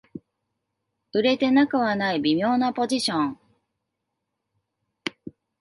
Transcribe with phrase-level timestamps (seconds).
[1.13, 3.39] 売れてなくはない微妙なポジション